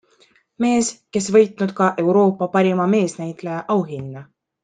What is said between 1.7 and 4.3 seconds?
ka Euroopa parima meesnäitleja auhinna.